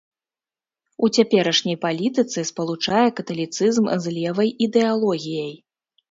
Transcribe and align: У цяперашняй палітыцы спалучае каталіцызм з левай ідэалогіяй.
У 1.07 1.07
цяперашняй 1.17 1.75
палітыцы 1.83 2.39
спалучае 2.51 3.03
каталіцызм 3.19 3.85
з 4.05 4.15
левай 4.15 4.49
ідэалогіяй. 4.67 5.53